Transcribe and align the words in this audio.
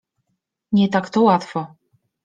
—Nie 0.71 0.89
tak 0.89 1.09
to 1.09 1.21
łatwo. 1.21 1.75